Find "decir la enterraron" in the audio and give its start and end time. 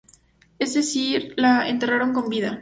0.73-2.11